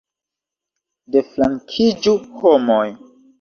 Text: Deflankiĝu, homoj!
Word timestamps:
Deflankiĝu, 1.15 2.15
homoj! 2.41 2.83